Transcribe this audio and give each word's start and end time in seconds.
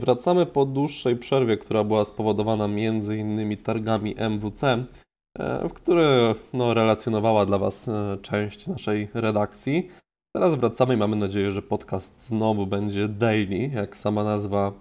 Wracamy 0.00 0.46
po 0.46 0.64
dłuższej 0.64 1.16
przerwie, 1.16 1.56
która 1.56 1.84
była 1.84 2.04
spowodowana 2.04 2.64
m.in. 2.64 3.56
targami 3.56 4.14
MWC, 4.18 4.84
e, 5.38 5.68
w 5.68 5.72
które 5.72 6.34
no, 6.52 6.74
relacjonowała 6.74 7.46
dla 7.46 7.58
Was 7.58 7.88
e, 7.88 8.18
część 8.22 8.66
naszej 8.66 9.08
redakcji. 9.14 9.88
Teraz 10.34 10.54
wracamy 10.54 10.94
i 10.94 10.96
mamy 10.96 11.16
nadzieję, 11.16 11.52
że 11.52 11.62
podcast 11.62 12.28
znowu 12.28 12.66
będzie 12.66 13.08
daily, 13.08 13.70
jak 13.74 13.96
sama 13.96 14.24
nazwa 14.24 14.72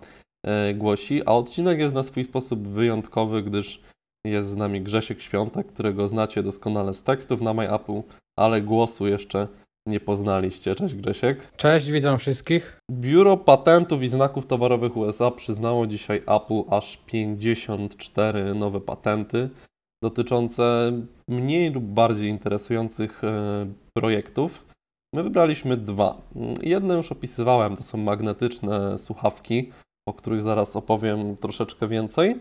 e, 0.45 0.73
głosi, 0.73 1.21
a 1.25 1.31
odcinek 1.31 1.79
jest 1.79 1.95
na 1.95 2.03
swój 2.03 2.23
sposób 2.23 2.67
wyjątkowy, 2.67 3.43
gdyż 3.43 3.81
jest 4.25 4.47
z 4.49 4.55
nami 4.55 4.81
Grzesiek 4.81 5.21
Świątek, 5.21 5.67
którego 5.67 6.07
znacie 6.07 6.43
doskonale 6.43 6.93
z 6.93 7.03
tekstów 7.03 7.41
na 7.41 7.53
MyApple, 7.53 8.03
ale 8.39 8.61
głosu 8.61 9.07
jeszcze 9.07 9.47
nie 9.87 9.99
poznaliście. 9.99 10.75
Cześć 10.75 10.95
Grzesiek. 10.95 11.51
Cześć, 11.57 11.91
witam 11.91 12.17
wszystkich. 12.17 12.79
Biuro 12.91 13.37
Patentów 13.37 14.03
i 14.03 14.07
Znaków 14.07 14.45
Towarowych 14.45 14.97
USA 14.97 15.31
przyznało 15.31 15.87
dzisiaj 15.87 16.17
Apple 16.17 16.63
aż 16.69 16.97
54 16.97 18.55
nowe 18.55 18.81
patenty 18.81 19.49
dotyczące 20.03 20.91
mniej 21.27 21.71
lub 21.71 21.83
bardziej 21.83 22.29
interesujących 22.29 23.23
e, 23.23 23.65
projektów. 23.97 24.65
My 25.15 25.23
wybraliśmy 25.23 25.77
dwa. 25.77 26.21
Jedne 26.61 26.93
już 26.93 27.11
opisywałem, 27.11 27.75
to 27.75 27.83
są 27.83 27.97
magnetyczne 27.97 28.97
słuchawki, 28.97 29.71
o 30.09 30.13
których 30.13 30.43
zaraz 30.43 30.75
opowiem 30.75 31.35
troszeczkę 31.35 31.87
więcej. 31.87 32.35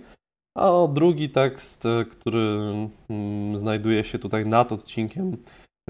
A 0.58 0.70
drugi 0.92 1.30
tekst, 1.30 1.86
e, 1.86 2.04
który 2.04 2.72
mm, 3.08 3.58
znajduje 3.58 4.04
się 4.04 4.18
tutaj 4.18 4.46
nad 4.46 4.72
odcinkiem, 4.72 5.36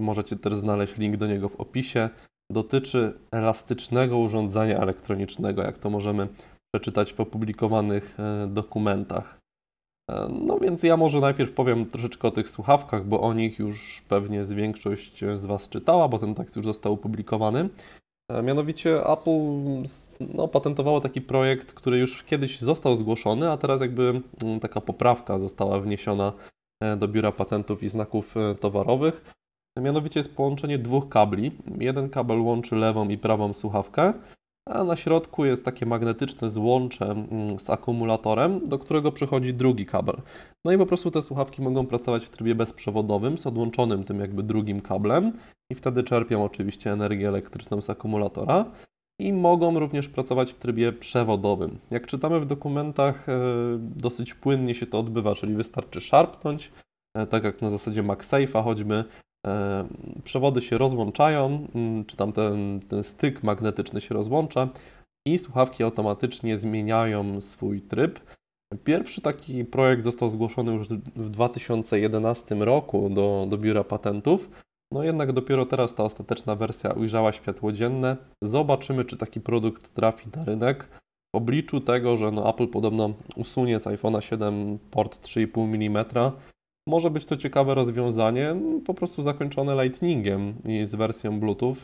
możecie 0.01 0.37
też 0.37 0.55
znaleźć 0.55 0.97
link 0.97 1.17
do 1.17 1.27
niego 1.27 1.49
w 1.49 1.57
opisie, 1.57 2.09
dotyczy 2.53 3.13
elastycznego 3.31 4.19
urządzenia 4.19 4.79
elektronicznego, 4.79 5.63
jak 5.63 5.79
to 5.79 5.91
możemy 5.91 6.29
przeczytać 6.75 7.13
w 7.13 7.21
opublikowanych 7.21 8.17
e, 8.21 8.47
dokumentach. 8.47 9.39
E, 10.11 10.29
no 10.47 10.59
więc 10.59 10.83
ja 10.83 10.97
może 10.97 11.21
najpierw 11.21 11.53
powiem 11.53 11.87
troszeczkę 11.87 12.29
o 12.29 12.31
tych 12.31 12.49
słuchawkach, 12.49 13.07
bo 13.07 13.21
o 13.21 13.35
nich 13.35 13.59
już 13.59 14.03
pewnie 14.09 14.45
z 14.45 14.53
większość 14.53 15.25
z 15.35 15.47
Was 15.47 15.69
czytała, 15.69 16.09
bo 16.09 16.19
ten 16.19 16.35
tekst 16.35 16.57
już 16.57 16.65
został 16.65 16.93
opublikowany. 16.93 17.69
E, 18.31 18.43
mianowicie 18.43 19.07
Apple 19.07 19.83
no, 20.21 20.49
patentowało 20.49 21.01
taki 21.01 21.21
projekt, 21.21 21.73
który 21.73 21.99
już 21.99 22.23
kiedyś 22.23 22.61
został 22.61 22.95
zgłoszony, 22.95 23.51
a 23.51 23.57
teraz 23.57 23.81
jakby 23.81 24.23
mm, 24.43 24.61
taka 24.61 24.81
poprawka 24.81 25.39
została 25.39 25.81
wniesiona 25.81 26.33
do 26.97 27.09
Biura 27.09 27.33
Patentów 27.33 27.83
i 27.83 27.89
Znaków 27.89 28.35
Towarowych. 28.61 29.35
Mianowicie 29.81 30.21
jest 30.21 30.37
połączenie 30.37 30.79
dwóch 30.79 31.09
kabli. 31.09 31.53
Jeden 31.79 32.09
kabel 32.11 32.41
łączy 32.41 32.77
lewą 32.77 33.09
i 33.09 33.19
prawą 33.19 33.53
słuchawkę, 33.53 34.13
a 34.69 34.85
na 34.85 34.97
środku 34.97 35.45
jest 35.45 35.65
takie 35.65 35.87
magnetyczne 35.87 36.51
złącze 36.51 37.05
mm, 37.11 37.59
z 37.59 37.71
akumulatorem, 37.71 38.69
do 38.69 38.79
którego 38.79 39.13
przychodzi 39.13 39.55
drugi 39.55 39.87
kabel. 39.87 40.17
No 40.65 40.73
i 40.73 40.79
po 40.79 40.87
prostu 40.87 41.11
te 41.11 41.23
słuchawki 41.23 41.63
mogą 41.63 41.87
pracować 41.87 42.25
w 42.25 42.31
trybie 42.31 42.55
bezprzewodowym 42.55 43.39
z 43.39 43.47
odłączonym 43.47 44.05
tym 44.05 44.21
jakby 44.21 44.43
drugim 44.43 44.81
kablem 44.81 45.33
i 45.71 45.75
wtedy 45.75 46.03
czerpią 46.03 46.45
oczywiście 46.45 46.93
energię 46.93 47.29
elektryczną 47.29 47.81
z 47.81 47.91
akumulatora 47.91 48.65
i 49.21 49.33
mogą 49.33 49.79
również 49.79 50.09
pracować 50.09 50.53
w 50.53 50.59
trybie 50.59 50.93
przewodowym. 50.93 51.79
Jak 51.91 52.07
czytamy 52.07 52.41
w 52.41 52.47
dokumentach, 52.47 53.29
e, 53.29 53.35
dosyć 53.79 54.35
płynnie 54.35 54.75
się 54.75 54.87
to 54.87 54.99
odbywa, 54.99 55.35
czyli 55.35 55.55
wystarczy 55.55 56.01
szarpnąć, 56.01 56.73
e, 57.17 57.27
tak 57.27 57.45
jak 57.45 57.63
na 57.63 57.71
zasadzie 57.71 58.03
MagSafe'a 58.03 58.65
choćby, 58.65 59.05
przewody 60.25 60.63
się 60.63 60.79
rozłączają, 60.79 61.67
mm, 61.75 62.05
czy 62.05 62.17
tam 62.17 62.33
ten, 62.33 62.81
ten 62.89 63.03
styk 63.03 63.43
magnetyczny 63.43 64.01
się 64.01 64.15
rozłącza 64.15 64.69
i 65.27 65.39
słuchawki 65.39 65.83
automatycznie 65.83 66.57
zmieniają 66.57 67.41
swój 67.41 67.81
tryb. 67.81 68.21
Pierwszy 68.85 69.21
taki 69.21 69.65
projekt 69.65 70.05
został 70.05 70.29
zgłoszony 70.29 70.73
już 70.73 70.89
w 71.17 71.31
2011 71.31 72.55
roku 72.55 73.11
do, 73.11 73.47
do 73.51 73.59
biura 73.59 73.85
patentów. 73.85 74.51
No 74.93 75.05
jednak 75.05 75.33
dopiero 75.33 75.67
teraz 75.67 75.95
ta 75.95 76.05
ostateczna 76.05 76.57
wersja 76.57 76.91
ujrzała 76.93 77.33
światło 77.33 77.73
dzienne. 77.73 78.17
Zobaczymy, 78.43 79.05
czy 79.05 79.17
taki 79.17 79.41
produkt 79.41 79.95
trafi 79.95 80.29
na 80.37 80.45
rynek. 80.45 80.89
W 81.35 81.37
obliczu 81.37 81.81
tego, 81.81 82.17
że 82.17 82.31
no 82.31 82.51
Apple 82.51 82.69
podobno 82.69 83.15
usunie 83.37 83.81
z 83.81 83.85
iPhone'a 83.85 84.21
7 84.21 84.79
port 84.91 85.27
3,5 85.27 85.75
mm, 85.75 86.05
może 86.87 87.11
być 87.11 87.27
to 87.27 87.37
ciekawe 87.37 87.75
rozwiązanie, 87.75 88.57
po 88.87 88.95
prostu 88.95 89.23
zakończone 89.23 89.85
Lightningiem 89.85 90.55
i 90.65 90.85
z 90.85 90.95
wersją 90.95 91.41
Bluetooth. 91.41 91.77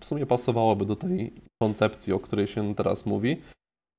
W 0.00 0.04
sumie 0.04 0.26
pasowałoby 0.26 0.84
do 0.84 0.96
tej 0.96 1.32
koncepcji, 1.62 2.12
o 2.12 2.20
której 2.20 2.46
się 2.46 2.74
teraz 2.74 3.06
mówi. 3.06 3.36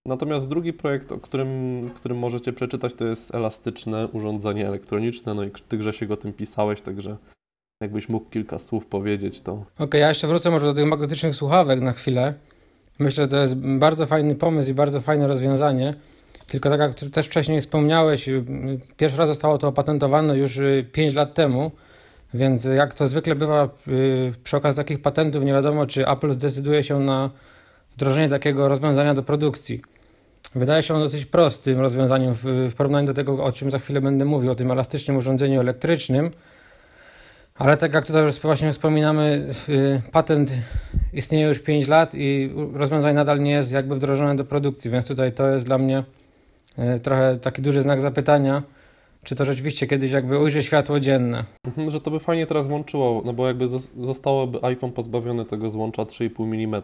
Natomiast 0.05 0.47
drugi 0.47 0.73
projekt, 0.73 1.11
o 1.11 1.17
którym, 1.17 1.85
którym 1.95 2.17
możecie 2.17 2.53
przeczytać, 2.53 2.93
to 2.93 3.05
jest 3.05 3.35
elastyczne 3.35 4.07
urządzenie 4.07 4.67
elektroniczne. 4.67 5.33
No 5.33 5.43
i 5.43 5.51
ty 5.67 5.77
Grzesiek 5.77 6.11
o 6.11 6.17
tym 6.17 6.33
pisałeś, 6.33 6.81
także 6.81 7.17
jakbyś 7.81 8.09
mógł 8.09 8.29
kilka 8.29 8.59
słów 8.59 8.85
powiedzieć, 8.85 9.41
to... 9.41 9.51
Okej, 9.53 9.85
okay, 9.85 10.01
ja 10.01 10.09
jeszcze 10.09 10.27
wrócę 10.27 10.51
może 10.51 10.65
do 10.65 10.73
tych 10.73 10.85
magnetycznych 10.85 11.35
słuchawek 11.35 11.81
na 11.81 11.93
chwilę. 11.93 12.33
Myślę, 12.99 13.23
że 13.23 13.27
to 13.27 13.37
jest 13.37 13.55
bardzo 13.55 14.05
fajny 14.05 14.35
pomysł 14.35 14.71
i 14.71 14.73
bardzo 14.73 15.01
fajne 15.01 15.27
rozwiązanie. 15.27 15.93
Tylko 16.49 16.69
tak 16.69 16.79
jak 16.79 16.93
też 16.93 17.25
wcześniej 17.25 17.61
wspomniałeś, 17.61 18.29
y, 18.29 18.43
pierwszy 18.97 19.17
raz 19.17 19.27
zostało 19.27 19.57
to 19.57 19.67
opatentowane 19.67 20.37
już 20.37 20.59
5 20.91 21.13
y, 21.13 21.15
lat 21.15 21.33
temu, 21.33 21.71
więc 22.33 22.65
jak 22.65 22.93
to 22.93 23.07
zwykle 23.07 23.35
bywa 23.35 23.69
y, 23.87 24.33
przy 24.43 24.57
okazji 24.57 24.77
takich 24.77 25.01
patentów, 25.01 25.43
nie 25.43 25.53
wiadomo 25.53 25.87
czy 25.87 26.07
Apple 26.07 26.31
zdecyduje 26.31 26.83
się 26.83 26.99
na 26.99 27.29
wdrożenie 27.95 28.29
takiego 28.29 28.67
rozwiązania 28.67 29.13
do 29.13 29.23
produkcji. 29.23 29.81
Wydaje 30.55 30.83
się 30.83 30.93
on 30.93 31.01
dosyć 31.01 31.25
prostym 31.25 31.79
rozwiązaniem 31.79 32.33
w, 32.43 32.73
porównaniu 32.77 33.07
do 33.07 33.13
tego, 33.13 33.43
o 33.43 33.51
czym 33.51 33.71
za 33.71 33.79
chwilę 33.79 34.01
będę 34.01 34.25
mówił, 34.25 34.51
o 34.51 34.55
tym 34.55 34.71
elastycznym 34.71 35.17
urządzeniu 35.17 35.59
elektrycznym. 35.59 36.31
Ale 37.55 37.77
tak 37.77 37.93
jak 37.93 38.05
tutaj 38.05 38.23
już 38.23 38.39
właśnie 38.39 38.73
wspominamy, 38.73 39.53
patent 40.11 40.51
istnieje 41.13 41.47
już 41.47 41.59
5 41.59 41.87
lat 41.87 42.15
i 42.15 42.51
rozwiązanie 42.73 43.13
nadal 43.13 43.39
nie 43.39 43.51
jest 43.51 43.71
jakby 43.71 43.95
wdrożone 43.95 44.35
do 44.35 44.45
produkcji, 44.45 44.91
więc 44.91 45.07
tutaj 45.07 45.33
to 45.33 45.49
jest 45.49 45.65
dla 45.65 45.77
mnie 45.77 46.03
trochę 47.03 47.39
taki 47.39 47.61
duży 47.61 47.81
znak 47.81 48.01
zapytania, 48.01 48.63
czy 49.23 49.35
to 49.35 49.45
rzeczywiście 49.45 49.87
kiedyś 49.87 50.11
jakby 50.11 50.39
ujrzy 50.39 50.63
światło 50.63 50.99
dzienne. 50.99 51.45
Mhm, 51.67 51.91
że 51.91 52.01
to 52.01 52.11
by 52.11 52.19
fajnie 52.19 52.47
teraz 52.47 52.67
łączyło, 52.67 53.21
no 53.25 53.33
bo 53.33 53.47
jakby 53.47 53.67
zostałoby 54.01 54.59
iPhone 54.63 54.91
pozbawiony 54.91 55.45
tego 55.45 55.69
złącza 55.69 56.03
3,5 56.03 56.43
mm, 56.43 56.81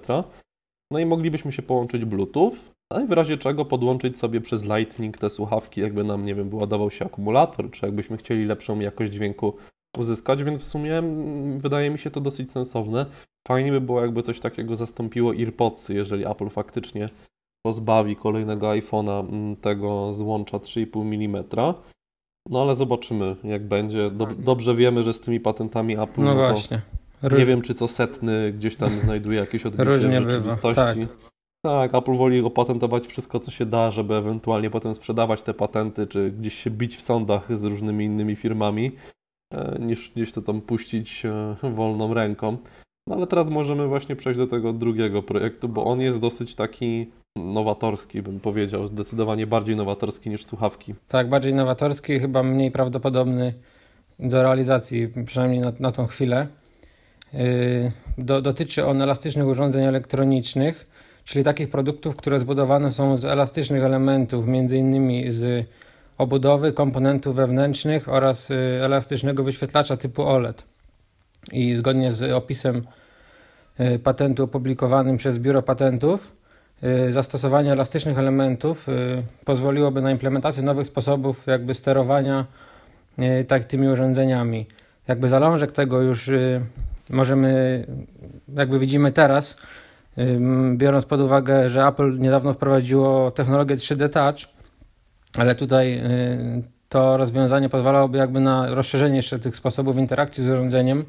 no 0.92 1.00
i 1.00 1.06
moglibyśmy 1.06 1.52
się 1.52 1.62
połączyć 1.62 2.06
Bluetooth, 2.06 2.52
a 2.94 3.00
w 3.00 3.12
razie 3.12 3.38
czego 3.38 3.66
podłączyć 3.66 4.18
sobie 4.18 4.42
przez 4.42 4.64
Lightning 4.64 5.18
te 5.18 5.30
słuchawki, 5.30 5.82
jakby 5.82 6.04
nam, 6.04 6.26
nie 6.26 6.36
wiem, 6.36 6.50
wyładował 6.50 6.92
się 6.92 7.06
akumulator, 7.06 7.72
czy 7.72 7.86
jakbyśmy 7.86 8.18
chcieli 8.18 8.46
lepszą 8.46 8.80
jakość 8.80 9.12
dźwięku 9.12 9.54
uzyskać, 9.98 10.44
więc 10.44 10.62
w 10.62 10.66
sumie 10.66 10.98
mm, 10.98 11.60
wydaje 11.60 11.90
mi 11.90 12.00
się 12.00 12.12
to 12.12 12.22
dosyć 12.22 12.52
sensowne. 12.52 13.06
Fajnie 13.48 13.72
by 13.72 13.82
było, 13.82 14.02
jakby 14.02 14.22
coś 14.22 14.40
takiego 14.40 14.76
zastąpiło 14.76 15.32
AirPodsy, 15.32 15.94
jeżeli 15.94 16.26
Apple 16.26 16.50
faktycznie 16.50 17.10
pozbawi 17.66 18.16
kolejnego 18.16 18.68
iPhone'a 18.68 19.20
mm, 19.20 19.56
tego 19.56 20.14
złącza 20.14 20.58
3,5 20.58 21.02
mm. 21.02 21.44
No 22.50 22.62
ale 22.62 22.76
zobaczymy, 22.76 23.36
jak 23.44 23.68
będzie. 23.68 24.12
dobrze 24.38 24.76
wiemy, 24.76 25.04
że 25.04 25.14
z 25.14 25.20
tymi 25.20 25.40
patentami 25.40 26.00
Apple. 26.00 26.22
No, 26.22 26.34
no 26.34 26.36
właśnie. 26.36 26.82
Róż... 27.22 27.40
Nie 27.40 27.46
wiem, 27.46 27.62
czy 27.62 27.74
co 27.74 27.88
setny 27.88 28.54
gdzieś 28.54 28.76
tam 28.76 28.90
znajduje 28.90 29.40
jakieś 29.40 29.66
odbicie 29.66 30.02
rzeczywistości. 30.02 30.76
Tak. 30.76 30.98
tak, 31.66 31.96
Apple 31.96 32.16
woli 32.16 32.42
opatentować 32.42 33.08
wszystko, 33.08 33.40
co 33.40 33.52
się 33.52 33.66
da, 33.66 33.92
żeby 33.92 34.16
ewentualnie 34.16 34.70
potem 34.70 34.96
sprzedawać 34.96 35.44
te 35.44 35.54
patenty, 35.54 36.08
czy 36.08 36.32
gdzieś 36.32 36.54
się 36.54 36.70
bić 36.70 36.98
w 36.98 37.02
sądach 37.02 37.58
z 37.58 37.64
różnymi 37.64 38.06
innymi 38.06 38.36
firmami, 38.36 38.92
e, 39.54 39.78
niż 39.80 40.12
gdzieś 40.12 40.34
to 40.34 40.42
tam 40.42 40.62
puścić 40.62 41.26
e, 41.26 41.56
wolną 41.72 42.14
ręką. 42.14 42.58
No 43.08 43.16
ale 43.16 43.28
teraz 43.28 43.50
możemy 43.50 43.88
właśnie 43.88 44.16
przejść 44.16 44.40
do 44.40 44.48
tego 44.48 44.74
drugiego 44.74 45.24
projektu, 45.24 45.70
bo 45.70 45.86
on 45.86 46.02
jest 46.02 46.20
dosyć 46.20 46.56
taki 46.56 47.12
nowatorski, 47.36 48.22
bym 48.22 48.40
powiedział, 48.40 48.88
zdecydowanie 48.88 49.48
bardziej 49.48 49.76
nowatorski 49.76 50.30
niż 50.30 50.46
słuchawki. 50.46 50.96
Tak, 51.08 51.30
bardziej 51.30 51.54
nowatorski 51.54 52.20
chyba 52.20 52.44
mniej 52.44 52.72
prawdopodobny 52.72 53.54
do 54.20 54.44
realizacji, 54.44 55.08
przynajmniej 55.26 55.62
na, 55.62 55.74
na 55.80 55.92
tą 55.92 56.08
chwilę. 56.08 56.48
Yy, 57.34 57.92
do, 58.18 58.42
dotyczy 58.42 58.86
on 58.86 59.02
elastycznych 59.02 59.48
urządzeń 59.48 59.84
elektronicznych, 59.84 60.88
czyli 61.26 61.44
takich 61.44 61.70
produktów, 61.70 62.16
które 62.16 62.40
zbudowane 62.40 62.92
są 62.92 63.18
z 63.18 63.26
elastycznych 63.26 63.84
elementów, 63.84 64.48
między 64.48 64.78
innymi 64.78 65.32
z 65.32 65.68
obudowy, 66.18 66.74
komponentów 66.74 67.36
wewnętrznych 67.36 68.10
oraz 68.10 68.50
yy, 68.50 68.56
elastycznego 68.82 69.44
wyświetlacza 69.44 69.98
typu 69.98 70.24
OLED. 70.24 70.75
I 71.52 71.76
zgodnie 71.76 72.12
z 72.12 72.32
opisem 72.32 72.82
yy, 73.80 74.00
patentu 74.00 74.44
opublikowanym 74.44 75.18
przez 75.18 75.38
Biuro 75.38 75.62
Patentów, 75.62 76.36
Y, 76.84 77.14
zastosowanie 77.14 77.72
elastycznych 77.72 78.18
elementów 78.18 78.90
y, 78.90 79.24
pozwoliłoby 79.46 80.02
na 80.02 80.12
implementację 80.12 80.64
nowych 80.64 80.88
sposobów 80.88 81.48
jakby 81.48 81.74
sterowania 81.74 82.46
tak 83.48 83.66
tymi 83.66 83.88
urządzeniami. 83.88 84.66
Jakby 85.08 85.30
zalążek 85.30 85.72
tego 85.72 86.02
już 86.02 86.30
możemy, 87.10 87.86
jakby 88.56 88.80
widzimy 88.80 89.12
teraz, 89.12 89.58
biorąc 90.76 91.06
pod 91.06 91.22
uwagę, 91.22 91.70
że 91.70 91.88
Apple 91.88 92.18
niedawno 92.18 92.54
wprowadziło 92.54 93.32
technologię 93.32 93.76
3D 93.76 94.10
Touch, 94.10 94.54
ale 95.38 95.56
tutaj 95.56 96.02
to 96.90 97.18
rozwiązanie 97.18 97.70
pozwalałoby 97.70 98.18
jakby 98.18 98.40
na 98.40 98.76
rozszerzenie 98.76 99.16
jeszcze 99.16 99.40
tych 99.40 99.56
sposobów 99.56 99.98
interakcji 99.98 100.46
z 100.46 100.50
urządzeniem 100.50 101.06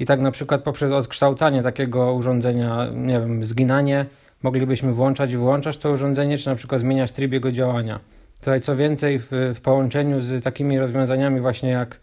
i 0.00 0.06
tak 0.06 0.20
na 0.20 0.30
przykład 0.30 0.62
poprzez 0.62 0.92
odkształcanie 0.92 1.62
takiego 1.62 2.14
urządzenia, 2.14 2.86
nie 2.94 3.20
wiem, 3.20 3.44
zginanie, 3.44 4.06
moglibyśmy 4.42 4.92
włączać 4.92 5.32
i 5.32 5.36
wyłączać 5.36 5.76
to 5.76 5.90
urządzenie, 5.90 6.38
czy 6.38 6.48
na 6.48 6.54
przykład 6.54 6.80
zmieniać 6.80 7.12
tryb 7.12 7.32
jego 7.32 7.52
działania. 7.52 8.00
Tutaj 8.40 8.60
co 8.60 8.76
więcej, 8.76 9.18
w, 9.18 9.28
w 9.54 9.60
połączeniu 9.60 10.20
z 10.20 10.44
takimi 10.44 10.78
rozwiązaniami 10.78 11.40
właśnie 11.40 11.70
jak 11.70 12.00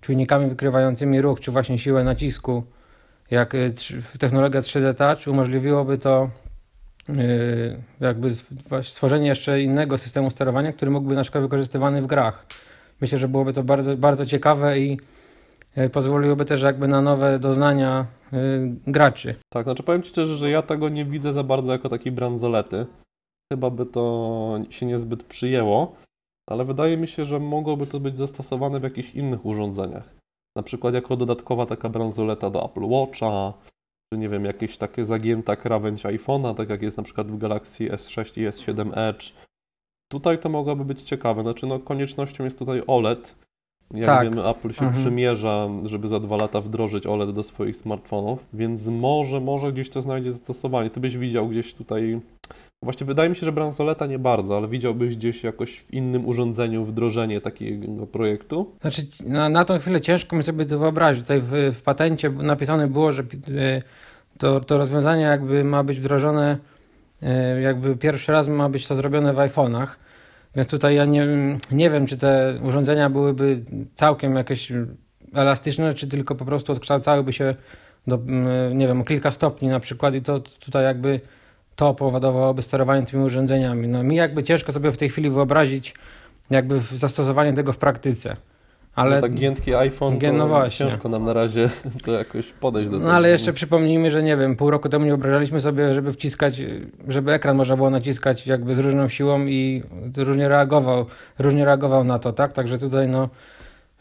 czujnikami 0.00 0.48
wykrywającymi 0.48 1.20
ruch, 1.20 1.40
czy 1.40 1.50
właśnie 1.50 1.78
siłę 1.78 2.04
nacisku, 2.04 2.62
jak 3.30 3.54
y, 3.54 3.72
technologia 4.18 4.60
3D 4.60 4.94
Touch 4.94 5.26
umożliwiłoby 5.26 5.98
to 5.98 6.30
y, 7.10 7.76
jakby 8.00 8.28
stworzenie 8.82 9.28
jeszcze 9.28 9.62
innego 9.62 9.98
systemu 9.98 10.30
sterowania, 10.30 10.72
który 10.72 10.90
mógłby 10.90 11.14
na 11.14 11.22
przykład 11.22 11.44
wykorzystywany 11.44 12.02
w 12.02 12.06
grach. 12.06 12.46
Myślę, 13.00 13.18
że 13.18 13.28
byłoby 13.28 13.52
to 13.52 13.62
bardzo, 13.62 13.96
bardzo 13.96 14.26
ciekawe 14.26 14.78
i 14.78 14.98
pozwoliłoby 15.92 16.44
też 16.44 16.62
jakby 16.62 16.88
na 16.88 17.02
nowe 17.02 17.38
doznania 17.38 18.06
y, 18.32 18.36
graczy. 18.86 19.34
Tak, 19.52 19.64
znaczy 19.64 19.82
powiem 19.82 20.02
Ci 20.02 20.10
szczerze, 20.10 20.34
że 20.34 20.50
ja 20.50 20.62
tego 20.62 20.88
nie 20.88 21.04
widzę 21.04 21.32
za 21.32 21.42
bardzo 21.42 21.72
jako 21.72 21.88
takiej 21.88 22.12
bransolety. 22.12 22.86
Chyba 23.52 23.70
by 23.70 23.86
to 23.86 24.60
się 24.70 24.86
niezbyt 24.86 25.22
przyjęło, 25.22 25.96
ale 26.50 26.64
wydaje 26.64 26.96
mi 26.96 27.08
się, 27.08 27.24
że 27.24 27.38
mogłoby 27.38 27.86
to 27.86 28.00
być 28.00 28.16
zastosowane 28.16 28.80
w 28.80 28.82
jakichś 28.82 29.14
innych 29.14 29.46
urządzeniach. 29.46 30.14
Na 30.56 30.62
przykład 30.62 30.94
jako 30.94 31.16
dodatkowa 31.16 31.66
taka 31.66 31.88
bransoleta 31.88 32.50
do 32.50 32.64
Apple 32.64 32.84
Watcha, 32.84 33.52
czy 34.12 34.18
nie 34.18 34.28
wiem, 34.28 34.44
jakieś 34.44 34.76
takie 34.76 35.04
zagięta 35.04 35.56
krawędź 35.56 36.04
iPhone'a, 36.04 36.54
tak 36.54 36.68
jak 36.68 36.82
jest 36.82 36.96
na 36.96 37.02
przykład 37.02 37.30
w 37.30 37.38
Galaxy 37.38 37.88
S6 37.88 38.40
i 38.40 38.48
S7 38.48 38.98
Edge. 38.98 39.32
Tutaj 40.08 40.38
to 40.38 40.48
mogłoby 40.48 40.84
być 40.84 41.02
ciekawe. 41.02 41.42
Znaczy, 41.42 41.66
no 41.66 41.78
koniecznością 41.78 42.44
jest 42.44 42.58
tutaj 42.58 42.82
OLED. 42.86 43.34
Jak 43.94 44.06
Tak. 44.06 44.24
wiemy, 44.30 44.44
Apple 44.48 44.72
się 44.72 44.84
Mhm. 44.84 44.92
przymierza, 45.02 45.68
żeby 45.84 46.08
za 46.08 46.20
dwa 46.20 46.36
lata 46.36 46.60
wdrożyć 46.60 47.06
OLED 47.06 47.30
do 47.32 47.42
swoich 47.42 47.76
smartfonów, 47.76 48.46
więc 48.52 48.86
może, 48.88 49.40
może 49.40 49.72
gdzieś 49.72 49.90
to 49.90 50.02
znajdzie 50.02 50.32
zastosowanie. 50.32 50.90
Ty 50.90 51.00
byś 51.00 51.16
widział 51.16 51.48
gdzieś 51.48 51.74
tutaj. 51.74 52.20
Właściwie 52.82 53.06
wydaje 53.06 53.30
mi 53.30 53.36
się, 53.36 53.44
że 53.46 53.52
bransoleta 53.52 54.06
nie 54.06 54.18
bardzo, 54.18 54.56
ale 54.56 54.68
widziałbyś 54.68 55.16
gdzieś 55.16 55.44
jakoś 55.44 55.78
w 55.80 55.94
innym 55.94 56.26
urządzeniu 56.28 56.84
wdrożenie 56.84 57.40
takiego 57.40 58.06
projektu. 58.06 58.70
Znaczy, 58.80 59.02
na, 59.26 59.48
na 59.48 59.64
tą 59.64 59.78
chwilę 59.78 60.00
ciężko 60.00 60.36
mi 60.36 60.42
sobie 60.42 60.66
to 60.66 60.78
wyobrazić. 60.78 61.22
Tutaj 61.22 61.40
w, 61.40 61.50
w 61.74 61.82
patencie 61.82 62.30
napisane 62.30 62.88
było, 62.88 63.12
że 63.12 63.22
y, 63.22 63.82
to, 64.38 64.60
to 64.60 64.78
rozwiązanie 64.78 65.22
jakby 65.22 65.64
ma 65.64 65.84
być 65.84 66.00
wdrożone, 66.00 66.58
y, 67.22 67.60
jakby 67.60 67.96
pierwszy 67.96 68.32
raz 68.32 68.48
ma 68.48 68.68
być 68.68 68.86
to 68.86 68.94
zrobione 68.94 69.32
w 69.32 69.36
iPhone'ach. 69.36 69.86
Więc 70.58 70.68
tutaj 70.68 70.94
ja 70.94 71.04
nie, 71.04 71.26
nie 71.72 71.90
wiem, 71.90 72.06
czy 72.06 72.18
te 72.18 72.58
urządzenia 72.62 73.10
byłyby 73.10 73.64
całkiem 73.94 74.36
jakieś 74.36 74.72
elastyczne, 75.34 75.94
czy 75.94 76.08
tylko 76.08 76.34
po 76.34 76.44
prostu 76.44 76.72
odkształcałyby 76.72 77.32
się 77.32 77.54
do, 78.06 78.18
nie 78.74 78.86
wiem, 78.86 79.00
o 79.00 79.04
kilka 79.04 79.32
stopni 79.32 79.68
na 79.68 79.80
przykład 79.80 80.14
i 80.14 80.22
to 80.22 80.40
tutaj 80.40 80.84
jakby 80.84 81.20
to 81.76 81.94
powodowałoby 81.94 82.62
sterowanie 82.62 83.06
tymi 83.06 83.24
urządzeniami. 83.24 83.88
No 83.88 84.02
mi 84.02 84.16
jakby 84.16 84.42
ciężko 84.42 84.72
sobie 84.72 84.92
w 84.92 84.96
tej 84.96 85.08
chwili 85.08 85.30
wyobrazić 85.30 85.94
jakby 86.50 86.80
zastosowanie 86.96 87.52
tego 87.52 87.72
w 87.72 87.76
praktyce. 87.76 88.36
Ale, 88.98 89.10
Ale 89.12 89.20
tak 89.20 89.34
giętki 89.34 89.74
iPhone, 89.74 90.18
Gię- 90.18 90.32
no 90.32 90.48
właśnie. 90.48 90.90
ciężko 90.90 91.08
nam 91.08 91.24
na 91.24 91.32
razie 91.32 91.70
to 92.04 92.12
jakoś 92.12 92.46
podejść 92.52 92.90
do 92.90 92.96
tego. 92.96 93.08
no 93.08 93.14
ale 93.14 93.28
jeszcze 93.28 93.52
przypomnijmy, 93.52 94.10
że 94.10 94.22
nie 94.22 94.36
wiem, 94.36 94.56
pół 94.56 94.70
roku 94.70 94.88
temu 94.88 95.04
nie 95.04 95.10
wyobrażaliśmy 95.10 95.60
sobie, 95.60 95.94
żeby 95.94 96.12
wciskać, 96.12 96.62
żeby 97.08 97.32
ekran 97.32 97.56
można 97.56 97.76
było 97.76 97.90
naciskać 97.90 98.46
jakby 98.46 98.74
z 98.74 98.78
różną 98.78 99.08
siłą 99.08 99.46
i 99.46 99.82
różnie 100.16 100.48
reagował, 100.48 101.06
różnie 101.38 101.64
reagował 101.64 102.04
na 102.04 102.18
to, 102.18 102.32
tak? 102.32 102.52
Także 102.52 102.78
tutaj 102.78 103.08
no 103.08 103.28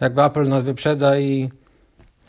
jakby 0.01 0.23
Apple 0.23 0.47
nas 0.47 0.63
wyprzedza 0.63 1.17
i 1.17 1.49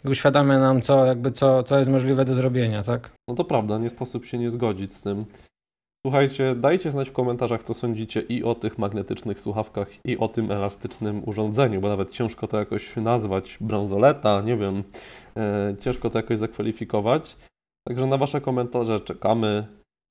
uświadamia 0.04 0.58
nam 0.58 0.82
co, 0.82 1.06
jakby 1.06 1.32
co, 1.32 1.62
co 1.62 1.78
jest 1.78 1.90
możliwe 1.90 2.24
do 2.24 2.34
zrobienia, 2.34 2.82
tak? 2.82 3.10
No 3.28 3.34
to 3.34 3.44
prawda, 3.44 3.78
nie 3.78 3.90
sposób 3.90 4.24
się 4.24 4.38
nie 4.38 4.50
zgodzić 4.50 4.94
z 4.94 5.00
tym. 5.00 5.24
Słuchajcie, 6.08 6.54
dajcie 6.54 6.90
znać 6.90 7.08
w 7.08 7.12
komentarzach, 7.12 7.62
co 7.62 7.74
sądzicie 7.74 8.20
i 8.20 8.44
o 8.44 8.54
tych 8.54 8.78
magnetycznych 8.78 9.40
słuchawkach, 9.40 9.88
i 10.04 10.18
o 10.18 10.28
tym 10.28 10.50
elastycznym 10.50 11.22
urządzeniu, 11.26 11.80
bo 11.80 11.88
nawet 11.88 12.10
ciężko 12.10 12.48
to 12.48 12.58
jakoś 12.58 12.96
nazwać 12.96 13.58
bransoleta, 13.60 14.42
nie 14.42 14.56
wiem, 14.56 14.84
e, 15.36 15.74
ciężko 15.80 16.10
to 16.10 16.18
jakoś 16.18 16.38
zakwalifikować. 16.38 17.36
Także 17.88 18.06
na 18.06 18.16
Wasze 18.16 18.40
komentarze 18.40 19.00
czekamy. 19.00 19.66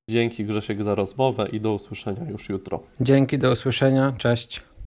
Dzięki 0.09 0.45
Grzesiek 0.45 0.83
za 0.83 0.95
rozmowę 0.95 1.47
i 1.51 1.59
do 1.59 1.73
usłyszenia 1.73 2.29
już 2.29 2.49
jutro. 2.49 2.79
Dzięki, 3.01 3.37
do 3.37 3.51
usłyszenia, 3.51 4.13
cześć. 4.17 4.63